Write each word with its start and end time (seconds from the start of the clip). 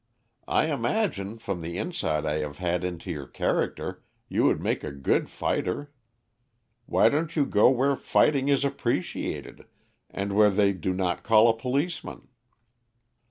I 0.47 0.73
imagine, 0.73 1.37
from 1.37 1.61
the 1.61 1.77
insight 1.77 2.25
I 2.25 2.39
have 2.39 2.57
had 2.57 2.83
into 2.83 3.11
your 3.11 3.27
character, 3.27 4.01
you 4.27 4.45
would 4.45 4.59
make 4.59 4.83
a 4.83 4.91
good 4.91 5.29
fighter. 5.29 5.93
Why 6.87 7.07
don't 7.07 7.35
you 7.35 7.45
go 7.45 7.69
where 7.69 7.95
fighting 7.95 8.49
is 8.49 8.65
appreciated, 8.65 9.65
and 10.09 10.33
where 10.33 10.49
they 10.49 10.73
do 10.73 10.95
not 10.95 11.21
call 11.21 11.49
a 11.49 11.55
policeman?" 11.55 12.29